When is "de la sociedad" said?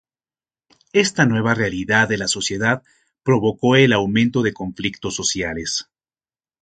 2.09-2.81